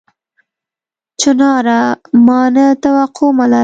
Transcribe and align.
چناره! 1.21 1.81
ما 2.27 2.41
نه 2.55 2.65
توقع 2.83 3.27
مه 3.37 3.45
لره 3.51 3.59